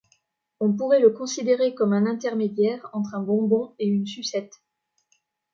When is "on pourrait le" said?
0.59-1.11